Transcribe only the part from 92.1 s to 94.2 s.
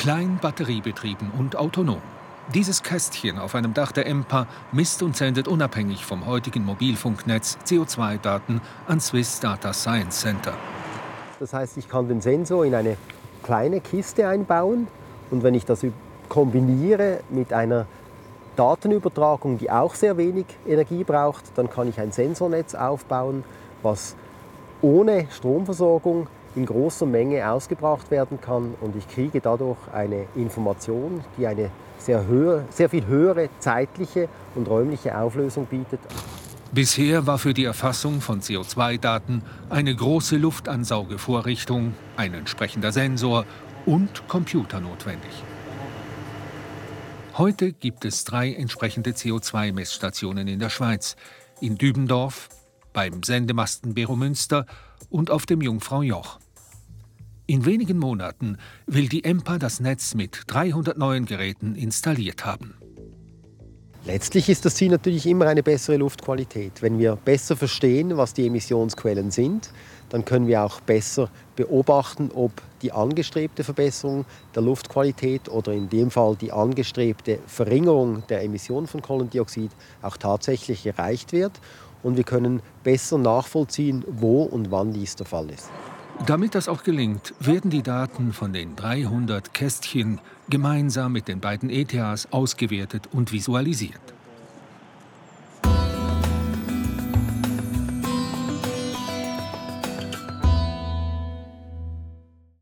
ausgewertet und visualisiert.